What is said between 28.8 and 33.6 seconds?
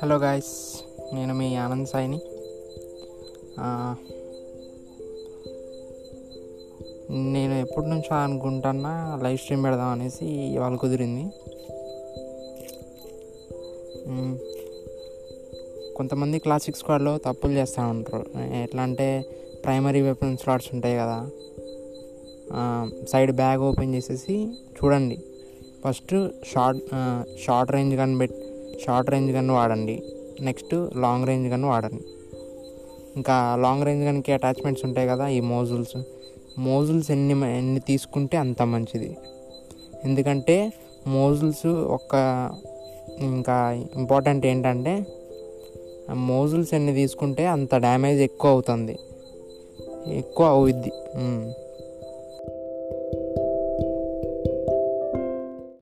Short range gun వాడండి. Next long range gun వాడండి. ఇంకా